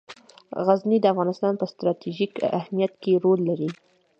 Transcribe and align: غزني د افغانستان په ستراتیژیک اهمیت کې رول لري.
غزني 0.67 0.97
د 1.01 1.05
افغانستان 1.13 1.53
په 1.57 1.65
ستراتیژیک 1.71 2.31
اهمیت 2.59 2.93
کې 3.01 3.21
رول 3.23 3.39
لري. 3.49 3.69